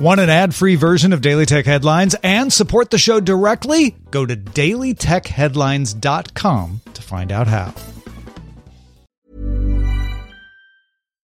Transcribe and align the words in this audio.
Want 0.00 0.18
an 0.18 0.30
ad 0.30 0.54
free 0.54 0.76
version 0.76 1.12
of 1.12 1.20
Daily 1.20 1.44
Tech 1.44 1.66
Headlines 1.66 2.16
and 2.22 2.50
support 2.50 2.88
the 2.88 2.96
show 2.96 3.20
directly? 3.20 3.94
Go 4.10 4.24
to 4.24 4.34
dailytechheadlines.com 4.34 6.80
to 6.94 7.02
find 7.02 7.30
out 7.30 7.46
how. 7.46 7.74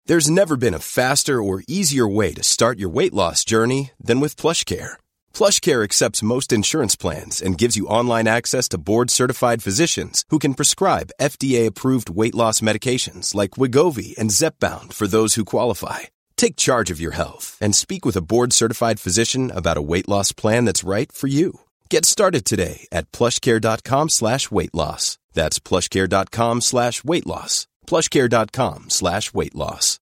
There's 0.06 0.30
never 0.30 0.56
been 0.56 0.74
a 0.74 0.78
faster 0.78 1.42
or 1.42 1.64
easier 1.66 2.06
way 2.06 2.34
to 2.34 2.44
start 2.44 2.78
your 2.78 2.90
weight 2.90 3.12
loss 3.12 3.44
journey 3.44 3.90
than 3.98 4.20
with 4.20 4.36
PlushCare. 4.36 4.92
PlushCare 5.34 5.82
accepts 5.82 6.22
most 6.22 6.52
insurance 6.52 6.94
plans 6.94 7.42
and 7.42 7.58
gives 7.58 7.76
you 7.76 7.88
online 7.88 8.28
access 8.28 8.68
to 8.68 8.78
board-certified 8.78 9.60
physicians 9.60 10.24
who 10.28 10.38
can 10.38 10.54
prescribe 10.54 11.10
FDA-approved 11.20 12.10
weight 12.10 12.36
loss 12.36 12.60
medications 12.60 13.34
like 13.34 13.58
Wegovy 13.58 14.16
and 14.16 14.30
Zepbound 14.30 14.92
for 14.92 15.08
those 15.08 15.34
who 15.34 15.44
qualify. 15.44 16.02
Take 16.42 16.56
charge 16.56 16.90
of 16.90 17.00
your 17.00 17.12
health 17.12 17.56
and 17.60 17.72
speak 17.72 18.04
with 18.04 18.16
a 18.16 18.20
board-certified 18.20 18.98
physician 18.98 19.52
about 19.52 19.76
a 19.76 19.88
weight 19.90 20.08
loss 20.08 20.32
plan 20.32 20.64
that's 20.64 20.82
right 20.82 21.12
for 21.12 21.28
you. 21.28 21.60
Get 21.88 22.04
started 22.04 22.44
today 22.44 22.88
at 22.90 23.12
plushcare.com 23.12 24.08
slash 24.08 24.50
weight 24.50 24.74
loss. 24.74 25.18
That's 25.34 25.60
plushcare.com 25.60 26.60
slash 26.60 27.04
weight 27.04 27.28
loss. 27.28 27.68
plushcare.com 27.86 28.90
slash 28.90 29.32
weight 29.32 29.54
loss. 29.54 30.00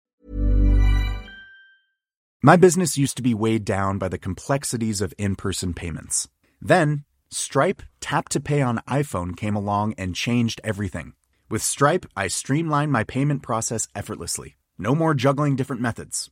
My 2.42 2.56
business 2.56 2.98
used 2.98 3.18
to 3.18 3.22
be 3.22 3.34
weighed 3.34 3.66
down 3.66 3.98
by 3.98 4.08
the 4.08 4.18
complexities 4.18 5.02
of 5.02 5.14
in-person 5.18 5.74
payments. 5.74 6.30
Then, 6.62 7.04
Stripe 7.30 7.82
Tap 8.00 8.30
to 8.30 8.40
Pay 8.40 8.62
on 8.62 8.80
iPhone 8.88 9.36
came 9.36 9.58
along 9.58 9.94
and 9.98 10.16
changed 10.16 10.62
everything. 10.64 11.16
With 11.50 11.64
Stripe, 11.64 12.06
I 12.16 12.30
streamlined 12.30 12.94
my 12.94 13.04
payment 13.04 13.44
process 13.44 13.90
effortlessly. 13.94 14.56
No 14.82 14.96
more 14.96 15.14
juggling 15.14 15.58
different 15.58 15.82
methods. 15.82 16.32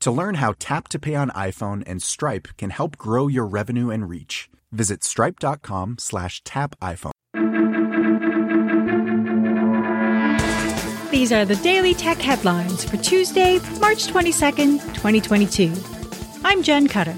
To 0.00 0.10
learn 0.10 0.36
how 0.36 0.54
Tap 0.58 0.88
to 0.88 0.98
Pay 0.98 1.14
on 1.14 1.30
iPhone 1.30 1.82
and 1.86 2.02
Stripe 2.02 2.48
can 2.56 2.70
help 2.70 2.96
grow 2.96 3.26
your 3.28 3.46
revenue 3.46 3.90
and 3.90 4.08
reach, 4.08 4.48
visit 4.72 5.02
stripe.com 5.02 5.96
slash 5.98 6.42
tap 6.44 6.76
iPhone. 6.80 7.12
These 11.10 11.32
are 11.32 11.44
the 11.44 11.56
Daily 11.56 11.94
Tech 11.94 12.18
headlines 12.18 12.84
for 12.84 12.98
Tuesday, 12.98 13.58
March 13.80 14.06
22nd, 14.06 14.80
2022. 14.94 15.72
I'm 16.44 16.62
Jen 16.62 16.88
Cutter. 16.88 17.16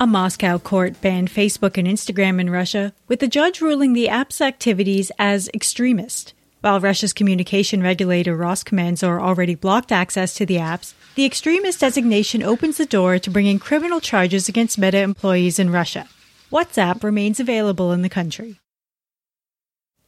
A 0.00 0.06
Moscow 0.06 0.58
court 0.58 1.00
banned 1.00 1.30
Facebook 1.30 1.76
and 1.78 1.86
Instagram 1.86 2.40
in 2.40 2.50
Russia, 2.50 2.94
with 3.06 3.20
the 3.20 3.28
judge 3.28 3.60
ruling 3.60 3.92
the 3.92 4.08
app's 4.08 4.40
activities 4.40 5.10
as 5.18 5.48
extremist. 5.54 6.34
While 6.60 6.80
Russia's 6.80 7.12
communication 7.12 7.82
regulator 7.82 8.36
Roskomnadzor 8.36 9.20
already 9.20 9.54
blocked 9.54 9.92
access 9.92 10.34
to 10.34 10.46
the 10.46 10.56
apps, 10.56 10.94
the 11.14 11.24
extremist 11.24 11.80
designation 11.80 12.42
opens 12.42 12.78
the 12.78 12.86
door 12.86 13.18
to 13.18 13.30
bringing 13.30 13.58
criminal 13.58 14.00
charges 14.00 14.48
against 14.48 14.78
Meta 14.78 14.98
employees 14.98 15.58
in 15.58 15.70
Russia. 15.70 16.08
WhatsApp 16.50 17.02
remains 17.04 17.40
available 17.40 17.92
in 17.92 18.02
the 18.02 18.08
country. 18.08 18.58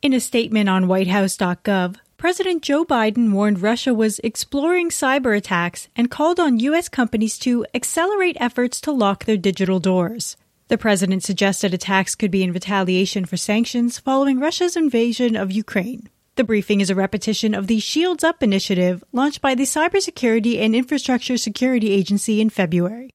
In 0.00 0.12
a 0.12 0.20
statement 0.20 0.68
on 0.68 0.86
whitehouse.gov, 0.86 1.96
President 2.16 2.62
Joe 2.62 2.84
Biden 2.84 3.32
warned 3.32 3.62
Russia 3.62 3.92
was 3.92 4.18
exploring 4.24 4.90
cyber 4.90 5.36
attacks 5.36 5.88
and 5.94 6.10
called 6.10 6.40
on 6.40 6.58
U.S. 6.60 6.88
companies 6.88 7.38
to 7.38 7.66
accelerate 7.74 8.36
efforts 8.40 8.80
to 8.80 8.92
lock 8.92 9.24
their 9.24 9.36
digital 9.36 9.78
doors. 9.78 10.36
The 10.68 10.78
president 10.78 11.22
suggested 11.22 11.72
attacks 11.72 12.14
could 12.14 12.30
be 12.30 12.42
in 12.42 12.52
retaliation 12.52 13.24
for 13.24 13.36
sanctions 13.36 13.98
following 13.98 14.40
Russia's 14.40 14.76
invasion 14.76 15.36
of 15.36 15.52
Ukraine. 15.52 16.08
The 16.38 16.44
briefing 16.44 16.80
is 16.80 16.88
a 16.88 16.94
repetition 16.94 17.52
of 17.52 17.66
the 17.66 17.80
Shields 17.80 18.22
Up 18.22 18.44
initiative 18.44 19.02
launched 19.10 19.40
by 19.40 19.56
the 19.56 19.64
Cybersecurity 19.64 20.60
and 20.60 20.72
Infrastructure 20.72 21.36
Security 21.36 21.90
Agency 21.90 22.40
in 22.40 22.48
February. 22.48 23.10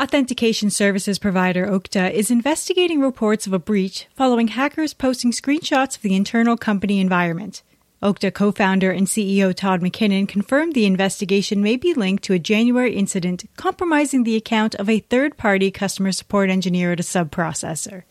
Authentication 0.00 0.70
services 0.70 1.18
provider 1.18 1.66
Okta 1.66 2.12
is 2.12 2.30
investigating 2.30 3.00
reports 3.00 3.48
of 3.48 3.52
a 3.52 3.58
breach 3.58 4.06
following 4.14 4.46
hackers 4.46 4.94
posting 4.94 5.32
screenshots 5.32 5.96
of 5.96 6.02
the 6.02 6.14
internal 6.14 6.56
company 6.56 7.00
environment. 7.00 7.64
Okta 8.00 8.32
co 8.32 8.52
founder 8.52 8.92
and 8.92 9.08
CEO 9.08 9.52
Todd 9.52 9.80
McKinnon 9.80 10.28
confirmed 10.28 10.74
the 10.74 10.86
investigation 10.86 11.64
may 11.64 11.74
be 11.74 11.94
linked 11.94 12.22
to 12.22 12.32
a 12.32 12.38
January 12.38 12.94
incident 12.94 13.42
compromising 13.56 14.22
the 14.22 14.36
account 14.36 14.76
of 14.76 14.88
a 14.88 15.00
third 15.00 15.36
party 15.36 15.72
customer 15.72 16.12
support 16.12 16.48
engineer 16.48 16.92
at 16.92 17.00
a 17.00 17.02
subprocessor. 17.02 18.04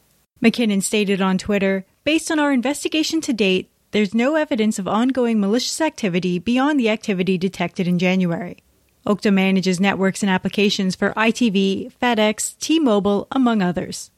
McKinnon 0.43 0.83
stated 0.83 1.21
on 1.21 1.37
Twitter 1.37 1.85
Based 2.03 2.31
on 2.31 2.39
our 2.39 2.51
investigation 2.51 3.21
to 3.21 3.33
date, 3.33 3.69
there's 3.91 4.15
no 4.15 4.35
evidence 4.35 4.79
of 4.79 4.87
ongoing 4.87 5.39
malicious 5.39 5.79
activity 5.79 6.39
beyond 6.39 6.79
the 6.79 6.89
activity 6.89 7.37
detected 7.37 7.87
in 7.87 7.99
January. 7.99 8.57
Okta 9.05 9.31
manages 9.31 9.79
networks 9.79 10.23
and 10.23 10.29
applications 10.29 10.95
for 10.95 11.13
ITV, 11.13 11.93
FedEx, 12.01 12.57
T-Mobile, 12.57 13.27
among 13.31 13.61
others. 13.61 14.09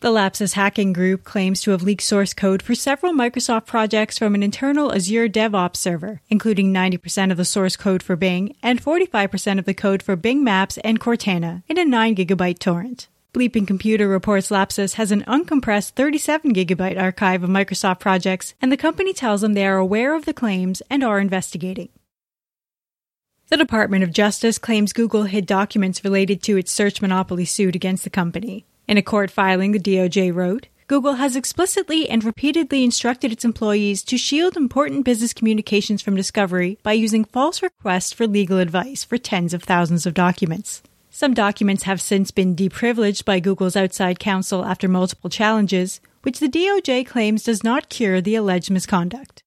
The 0.00 0.10
Lapsus 0.10 0.54
hacking 0.54 0.92
group 0.92 1.22
claims 1.22 1.60
to 1.60 1.70
have 1.70 1.84
leaked 1.84 2.02
source 2.02 2.34
code 2.34 2.60
for 2.60 2.74
several 2.74 3.12
Microsoft 3.12 3.66
projects 3.66 4.18
from 4.18 4.34
an 4.34 4.42
internal 4.42 4.92
Azure 4.92 5.28
DevOps 5.28 5.76
server, 5.76 6.22
including 6.28 6.72
90% 6.72 7.30
of 7.30 7.36
the 7.36 7.44
source 7.44 7.76
code 7.76 8.02
for 8.02 8.16
Bing 8.16 8.56
and 8.64 8.82
45% 8.82 9.60
of 9.60 9.64
the 9.64 9.74
code 9.74 10.02
for 10.02 10.16
Bing 10.16 10.42
Maps 10.42 10.76
and 10.78 10.98
Cortana 10.98 11.62
in 11.68 11.78
a 11.78 11.84
9 11.84 12.16
gigabyte 12.16 12.58
torrent. 12.58 13.06
Bleeping 13.34 13.66
Computer 13.66 14.08
reports 14.08 14.50
Lapsus 14.50 14.94
has 14.94 15.10
an 15.10 15.24
uncompressed 15.26 15.92
37 15.92 16.52
gigabyte 16.52 17.00
archive 17.00 17.42
of 17.42 17.48
Microsoft 17.48 17.98
projects, 17.98 18.52
and 18.60 18.70
the 18.70 18.76
company 18.76 19.14
tells 19.14 19.40
them 19.40 19.54
they 19.54 19.66
are 19.66 19.78
aware 19.78 20.14
of 20.14 20.26
the 20.26 20.34
claims 20.34 20.82
and 20.90 21.02
are 21.02 21.18
investigating. 21.18 21.88
The 23.48 23.56
Department 23.56 24.04
of 24.04 24.12
Justice 24.12 24.58
claims 24.58 24.92
Google 24.92 25.22
hid 25.22 25.46
documents 25.46 26.04
related 26.04 26.42
to 26.42 26.58
its 26.58 26.70
search 26.70 27.00
monopoly 27.00 27.46
suit 27.46 27.74
against 27.74 28.04
the 28.04 28.10
company. 28.10 28.66
In 28.86 28.98
a 28.98 29.02
court 29.02 29.30
filing, 29.30 29.72
the 29.72 29.78
DOJ 29.78 30.34
wrote, 30.34 30.66
Google 30.86 31.14
has 31.14 31.34
explicitly 31.34 32.10
and 32.10 32.22
repeatedly 32.22 32.84
instructed 32.84 33.32
its 33.32 33.46
employees 33.46 34.02
to 34.02 34.18
shield 34.18 34.58
important 34.58 35.06
business 35.06 35.32
communications 35.32 36.02
from 36.02 36.16
discovery 36.16 36.78
by 36.82 36.92
using 36.92 37.24
false 37.24 37.62
requests 37.62 38.12
for 38.12 38.26
legal 38.26 38.58
advice 38.58 39.04
for 39.04 39.16
tens 39.16 39.54
of 39.54 39.62
thousands 39.62 40.04
of 40.04 40.12
documents. 40.12 40.82
Some 41.14 41.34
documents 41.34 41.82
have 41.82 42.00
since 42.00 42.30
been 42.30 42.54
deprivileged 42.54 43.26
by 43.26 43.38
Google's 43.38 43.76
outside 43.76 44.18
counsel 44.18 44.64
after 44.64 44.88
multiple 44.88 45.28
challenges, 45.28 46.00
which 46.22 46.40
the 46.40 46.48
DOJ 46.48 47.06
claims 47.06 47.42
does 47.42 47.62
not 47.62 47.90
cure 47.90 48.22
the 48.22 48.34
alleged 48.34 48.70
misconduct. 48.70 49.42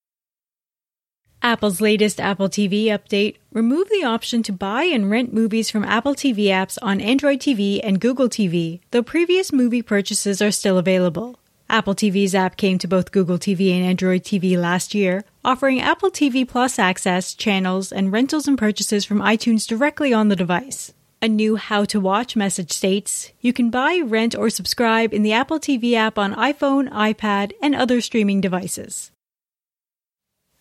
Apple's 1.41 1.81
latest 1.81 2.19
Apple 2.19 2.49
TV 2.49 2.85
update 2.85 3.37
removed 3.51 3.89
the 3.89 4.03
option 4.03 4.43
to 4.43 4.53
buy 4.53 4.83
and 4.83 5.09
rent 5.09 5.33
movies 5.33 5.71
from 5.71 5.83
Apple 5.83 6.13
TV 6.13 6.45
apps 6.45 6.77
on 6.83 7.01
Android 7.01 7.39
TV 7.39 7.79
and 7.83 7.99
Google 7.99 8.29
TV, 8.29 8.79
though 8.91 9.01
previous 9.01 9.51
movie 9.51 9.81
purchases 9.81 10.43
are 10.43 10.51
still 10.51 10.77
available. 10.77 11.39
Apple 11.67 11.95
TV's 11.95 12.35
app 12.35 12.57
came 12.57 12.77
to 12.77 12.87
both 12.87 13.11
Google 13.11 13.39
TV 13.39 13.71
and 13.71 13.83
Android 13.83 14.23
TV 14.23 14.55
last 14.55 14.93
year, 14.93 15.23
offering 15.43 15.81
Apple 15.81 16.11
TV 16.11 16.47
Plus 16.47 16.77
access, 16.77 17.33
channels, 17.33 17.91
and 17.91 18.11
rentals 18.11 18.47
and 18.47 18.55
purchases 18.55 19.03
from 19.03 19.17
iTunes 19.17 19.65
directly 19.65 20.13
on 20.13 20.27
the 20.27 20.35
device. 20.35 20.93
A 21.21 21.27
new 21.27 21.55
How 21.55 21.85
to 21.85 21.99
Watch 21.99 22.35
message 22.35 22.71
states 22.71 23.31
you 23.41 23.53
can 23.53 23.69
buy, 23.69 24.01
rent, 24.06 24.35
or 24.35 24.50
subscribe 24.50 25.13
in 25.13 25.23
the 25.23 25.33
Apple 25.33 25.59
TV 25.59 25.94
app 25.94 26.17
on 26.17 26.35
iPhone, 26.35 26.89
iPad, 26.89 27.53
and 27.62 27.73
other 27.73 28.01
streaming 28.01 28.41
devices. 28.41 29.12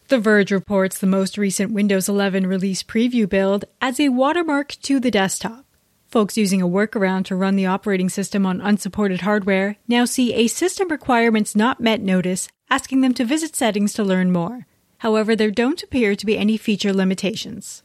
The 0.09 0.19
Verge 0.19 0.53
reports 0.53 0.99
the 0.99 1.07
most 1.07 1.39
recent 1.39 1.73
Windows 1.73 2.09
11 2.09 2.47
release 2.47 2.83
preview 2.83 3.29
build 3.29 3.65
adds 3.81 3.99
a 4.01 4.11
watermark 4.11 4.77
to 4.83 5.01
the 5.01 5.11
desktop. 5.11 5.65
Folks 6.09 6.37
using 6.37 6.63
a 6.63 6.69
workaround 6.69 7.25
to 7.27 7.37
run 7.37 7.57
the 7.57 7.67
operating 7.67 8.09
system 8.09 8.47
on 8.47 8.61
unsupported 8.61 9.23
hardware 9.23 9.77
now 9.89 10.05
see 10.05 10.35
a 10.35 10.47
System 10.47 10.89
Requirements 10.89 11.57
Not 11.57 11.81
Met 11.81 12.01
notice 12.01 12.49
asking 12.71 13.01
them 13.01 13.15
to 13.15 13.25
visit 13.25 13.57
settings 13.57 13.93
to 13.95 14.05
learn 14.05 14.31
more. 14.33 14.67
However, 14.99 15.35
there 15.37 15.51
don't 15.51 15.83
appear 15.83 16.15
to 16.15 16.27
be 16.27 16.37
any 16.37 16.57
feature 16.57 16.93
limitations. 16.93 17.84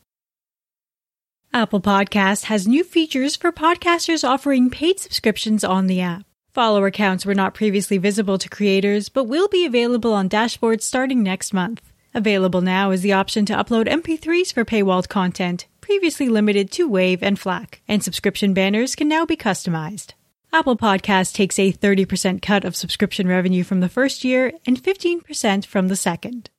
Apple 1.51 1.81
Podcast 1.81 2.43
has 2.43 2.67
new 2.67 2.83
features 2.83 3.35
for 3.35 3.51
podcasters 3.51 4.27
offering 4.27 4.69
paid 4.69 4.99
subscriptions 4.99 5.63
on 5.63 5.87
the 5.87 5.99
app. 5.99 6.23
Follower 6.53 6.85
accounts 6.85 7.25
were 7.25 7.33
not 7.33 7.55
previously 7.55 7.97
visible 7.97 8.37
to 8.37 8.47
creators, 8.47 9.09
but 9.09 9.23
will 9.23 9.47
be 9.47 9.65
available 9.65 10.13
on 10.13 10.29
dashboards 10.29 10.83
starting 10.83 11.23
next 11.23 11.51
month. 11.51 11.91
Available 12.13 12.61
now 12.61 12.91
is 12.91 13.01
the 13.01 13.13
option 13.13 13.47
to 13.47 13.55
upload 13.55 13.87
MP3s 13.87 14.53
for 14.53 14.63
paywalled 14.63 15.09
content, 15.09 15.65
previously 15.81 16.29
limited 16.29 16.71
to 16.71 16.87
WAV 16.87 17.19
and 17.23 17.39
FLAC, 17.39 17.81
and 17.87 18.03
subscription 18.03 18.53
banners 18.53 18.95
can 18.95 19.07
now 19.07 19.25
be 19.25 19.35
customized. 19.35 20.13
Apple 20.53 20.77
Podcast 20.77 21.33
takes 21.33 21.57
a 21.57 21.73
30% 21.73 22.43
cut 22.43 22.63
of 22.63 22.75
subscription 22.75 23.27
revenue 23.27 23.63
from 23.63 23.79
the 23.79 23.89
first 23.89 24.23
year 24.23 24.53
and 24.67 24.81
15% 24.81 25.65
from 25.65 25.87
the 25.87 25.95
second. 25.95 26.51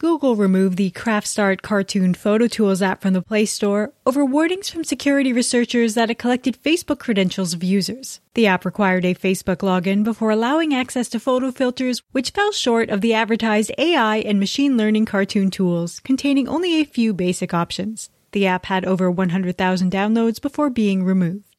Google 0.00 0.34
removed 0.34 0.78
the 0.78 0.90
Craftsart 0.92 1.60
cartoon 1.60 2.14
photo 2.14 2.46
tools 2.46 2.80
app 2.80 3.02
from 3.02 3.12
the 3.12 3.20
Play 3.20 3.44
Store 3.44 3.92
over 4.06 4.24
warnings 4.24 4.70
from 4.70 4.82
security 4.82 5.30
researchers 5.30 5.92
that 5.92 6.08
it 6.08 6.18
collected 6.18 6.56
Facebook 6.62 6.98
credentials 6.98 7.52
of 7.52 7.62
users. 7.62 8.18
The 8.32 8.46
app 8.46 8.64
required 8.64 9.04
a 9.04 9.14
Facebook 9.14 9.58
login 9.58 10.02
before 10.02 10.30
allowing 10.30 10.72
access 10.72 11.10
to 11.10 11.20
photo 11.20 11.50
filters, 11.50 12.00
which 12.12 12.30
fell 12.30 12.50
short 12.50 12.88
of 12.88 13.02
the 13.02 13.12
advertised 13.12 13.72
AI 13.76 14.20
and 14.20 14.40
machine 14.40 14.78
learning 14.78 15.04
cartoon 15.04 15.50
tools, 15.50 16.00
containing 16.00 16.48
only 16.48 16.80
a 16.80 16.86
few 16.86 17.12
basic 17.12 17.52
options. 17.52 18.08
The 18.32 18.46
app 18.46 18.64
had 18.64 18.86
over 18.86 19.10
100,000 19.10 19.92
downloads 19.92 20.40
before 20.40 20.70
being 20.70 21.04
removed. 21.04 21.49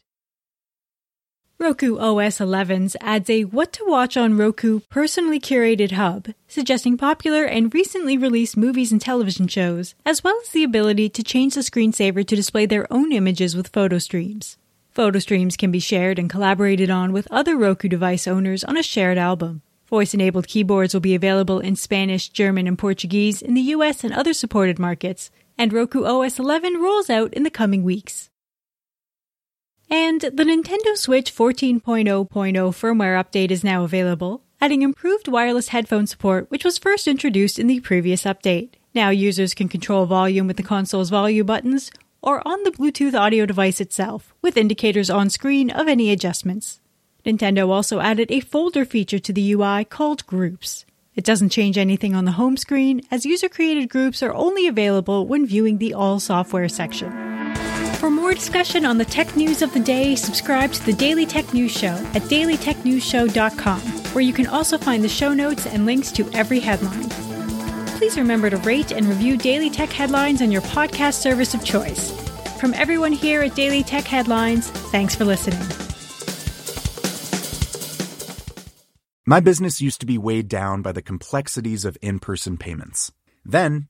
Roku 1.61 1.99
OS 1.99 2.39
11s 2.39 2.95
adds 3.01 3.29
a 3.29 3.43
What 3.43 3.71
to 3.73 3.85
Watch 3.85 4.17
on 4.17 4.35
Roku 4.35 4.79
personally 4.89 5.39
curated 5.39 5.91
hub, 5.91 6.29
suggesting 6.47 6.97
popular 6.97 7.45
and 7.45 7.71
recently 7.71 8.17
released 8.17 8.57
movies 8.57 8.91
and 8.91 8.99
television 8.99 9.47
shows, 9.47 9.93
as 10.03 10.23
well 10.23 10.35
as 10.41 10.49
the 10.49 10.63
ability 10.63 11.07
to 11.09 11.21
change 11.21 11.53
the 11.53 11.61
screensaver 11.61 12.25
to 12.25 12.35
display 12.35 12.65
their 12.65 12.91
own 12.91 13.11
images 13.11 13.55
with 13.55 13.67
photo 13.67 13.99
streams. 13.99 14.57
Photo 14.89 15.19
streams 15.19 15.55
can 15.55 15.71
be 15.71 15.79
shared 15.79 16.17
and 16.17 16.31
collaborated 16.31 16.89
on 16.89 17.13
with 17.13 17.27
other 17.29 17.55
Roku 17.55 17.87
device 17.87 18.25
owners 18.25 18.63
on 18.63 18.75
a 18.75 18.81
shared 18.81 19.19
album. 19.19 19.61
Voice 19.87 20.15
enabled 20.15 20.47
keyboards 20.47 20.95
will 20.95 21.01
be 21.01 21.13
available 21.13 21.59
in 21.59 21.75
Spanish, 21.75 22.29
German, 22.29 22.65
and 22.65 22.75
Portuguese 22.75 23.39
in 23.39 23.53
the 23.53 23.69
US 23.77 24.03
and 24.03 24.15
other 24.15 24.33
supported 24.33 24.79
markets, 24.79 25.29
and 25.59 25.71
Roku 25.71 26.05
OS 26.05 26.39
11 26.39 26.81
rolls 26.81 27.11
out 27.11 27.31
in 27.35 27.43
the 27.43 27.51
coming 27.51 27.83
weeks. 27.83 28.31
And 29.91 30.21
the 30.21 30.45
Nintendo 30.45 30.95
Switch 30.95 31.35
14.0.0 31.35 31.83
firmware 32.29 33.21
update 33.21 33.51
is 33.51 33.61
now 33.61 33.83
available, 33.83 34.41
adding 34.61 34.83
improved 34.83 35.27
wireless 35.27 35.67
headphone 35.67 36.07
support, 36.07 36.49
which 36.49 36.63
was 36.63 36.77
first 36.77 37.09
introduced 37.09 37.59
in 37.59 37.67
the 37.67 37.81
previous 37.81 38.23
update. 38.23 38.75
Now 38.95 39.09
users 39.09 39.53
can 39.53 39.67
control 39.67 40.05
volume 40.05 40.47
with 40.47 40.55
the 40.55 40.63
console's 40.63 41.09
volume 41.09 41.45
buttons 41.45 41.91
or 42.21 42.45
on 42.47 42.63
the 42.63 42.71
Bluetooth 42.71 43.13
audio 43.13 43.45
device 43.45 43.81
itself, 43.81 44.33
with 44.41 44.55
indicators 44.55 45.09
on 45.09 45.29
screen 45.29 45.69
of 45.69 45.89
any 45.89 46.09
adjustments. 46.09 46.79
Nintendo 47.25 47.67
also 47.67 47.99
added 47.99 48.31
a 48.31 48.39
folder 48.39 48.85
feature 48.85 49.19
to 49.19 49.33
the 49.33 49.51
UI 49.51 49.83
called 49.83 50.25
Groups. 50.25 50.85
It 51.15 51.25
doesn't 51.25 51.49
change 51.49 51.77
anything 51.77 52.15
on 52.15 52.23
the 52.23 52.33
home 52.33 52.55
screen, 52.55 53.01
as 53.11 53.25
user 53.25 53.49
created 53.49 53.89
groups 53.89 54.23
are 54.23 54.33
only 54.33 54.67
available 54.67 55.27
when 55.27 55.45
viewing 55.45 55.79
the 55.79 55.93
All 55.93 56.21
Software 56.21 56.69
section. 56.69 57.30
For 58.01 58.09
more 58.09 58.33
discussion 58.33 58.83
on 58.83 58.97
the 58.97 59.05
tech 59.05 59.35
news 59.35 59.61
of 59.61 59.71
the 59.75 59.79
day, 59.79 60.15
subscribe 60.15 60.71
to 60.73 60.83
the 60.87 60.91
Daily 60.91 61.23
Tech 61.23 61.53
News 61.53 61.71
Show 61.71 61.93
at 62.15 62.23
dailytechnewsshow.com, 62.23 63.79
where 63.79 64.23
you 64.23 64.33
can 64.33 64.47
also 64.47 64.79
find 64.79 65.03
the 65.03 65.07
show 65.07 65.35
notes 65.35 65.67
and 65.67 65.85
links 65.85 66.11
to 66.13 66.27
every 66.33 66.59
headline. 66.59 67.07
Please 67.99 68.17
remember 68.17 68.49
to 68.49 68.57
rate 68.57 68.91
and 68.91 69.05
review 69.05 69.37
Daily 69.37 69.69
Tech 69.69 69.91
Headlines 69.91 70.41
on 70.41 70.51
your 70.51 70.63
podcast 70.63 71.21
service 71.21 71.53
of 71.53 71.63
choice. 71.63 72.09
From 72.59 72.73
everyone 72.73 73.11
here 73.11 73.43
at 73.43 73.53
Daily 73.53 73.83
Tech 73.83 74.05
Headlines, 74.05 74.71
thanks 74.89 75.13
for 75.13 75.23
listening. 75.23 75.61
My 79.27 79.41
business 79.41 79.79
used 79.79 79.99
to 79.99 80.07
be 80.07 80.17
weighed 80.17 80.47
down 80.47 80.81
by 80.81 80.91
the 80.91 81.03
complexities 81.03 81.85
of 81.85 81.99
in 82.01 82.17
person 82.17 82.57
payments. 82.57 83.11
Then, 83.45 83.89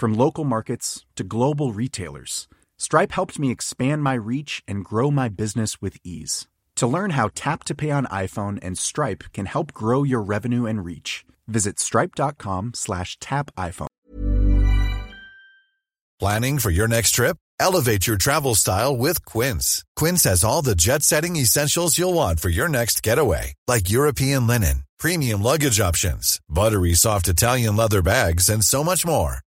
From 0.00 0.14
local 0.14 0.44
markets 0.44 1.04
to 1.16 1.22
global 1.22 1.74
retailers, 1.74 2.48
Stripe 2.78 3.12
helped 3.12 3.38
me 3.38 3.50
expand 3.50 4.02
my 4.02 4.14
reach 4.14 4.62
and 4.66 4.82
grow 4.82 5.10
my 5.10 5.28
business 5.28 5.82
with 5.82 5.98
ease. 6.02 6.48
To 6.76 6.86
learn 6.86 7.10
how 7.10 7.28
Tap 7.34 7.64
to 7.64 7.74
Pay 7.74 7.90
on 7.90 8.06
iPhone 8.06 8.58
and 8.62 8.78
Stripe 8.78 9.24
can 9.34 9.44
help 9.44 9.74
grow 9.74 10.02
your 10.02 10.22
revenue 10.22 10.64
and 10.64 10.82
reach, 10.86 11.26
visit 11.46 11.78
stripe.com 11.78 12.72
slash 12.74 13.18
tap 13.20 13.50
iPhone. 13.58 13.88
Planning 16.18 16.60
for 16.60 16.70
your 16.70 16.88
next 16.88 17.10
trip? 17.10 17.36
Elevate 17.58 18.06
your 18.06 18.16
travel 18.16 18.54
style 18.54 18.96
with 18.96 19.22
Quince. 19.26 19.84
Quince 19.96 20.24
has 20.24 20.42
all 20.42 20.62
the 20.62 20.74
jet-setting 20.74 21.36
essentials 21.36 21.98
you'll 21.98 22.14
want 22.14 22.40
for 22.40 22.48
your 22.48 22.70
next 22.70 23.02
getaway, 23.02 23.52
like 23.68 23.90
European 23.90 24.46
linen, 24.46 24.84
premium 24.98 25.42
luggage 25.42 25.78
options, 25.78 26.40
buttery 26.48 26.94
soft 26.94 27.28
Italian 27.28 27.76
leather 27.76 28.00
bags, 28.00 28.48
and 28.48 28.64
so 28.64 28.82
much 28.82 29.04
more. 29.04 29.40